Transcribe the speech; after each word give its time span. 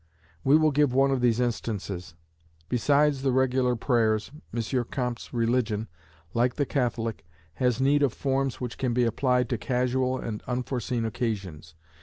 We 0.43 0.57
will 0.57 0.71
give 0.71 0.95
one 0.95 1.11
of 1.11 1.21
these 1.21 1.39
instances. 1.39 2.15
Besides 2.69 3.21
the 3.21 3.31
regular 3.31 3.75
prayers, 3.75 4.31
M. 4.51 4.83
Comte's 4.85 5.31
religion, 5.31 5.87
like 6.33 6.55
the 6.55 6.65
Catholic, 6.65 7.23
has 7.61 7.79
need 7.79 8.01
of 8.01 8.11
forms 8.11 8.59
which 8.59 8.79
can 8.79 8.95
be 8.95 9.03
applied 9.03 9.47
to 9.49 9.59
casual 9.59 10.17
and 10.17 10.41
unforeseen 10.47 11.05
occasions. 11.05 11.75